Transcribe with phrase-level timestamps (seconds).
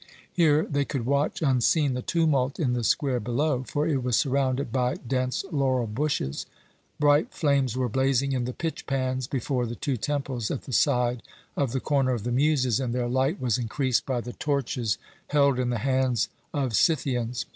[0.33, 4.71] Here they could watch unseen the tumult in the square below, for it was surrounded
[4.71, 6.47] by dense laurel bushes.
[6.99, 11.21] Bright flames were blazing in the pitch pans before the two temples at the side
[11.55, 15.59] of the Corner of the Muses, and their light was increased by the torches held
[15.59, 17.45] in the hands of Scythians.